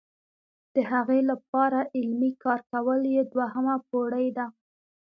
د 0.73 0.75
هغې 0.91 1.19
لپاره 1.29 1.79
عملي 1.97 2.31
کار 2.43 2.59
کول 2.71 2.99
یې 3.15 3.21
دوهمه 3.33 3.75
پوړۍ 3.89 4.27
ده. 4.37 4.45